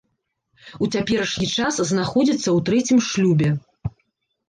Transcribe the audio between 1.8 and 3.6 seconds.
знаходзіцца ў трэцім шлюбе.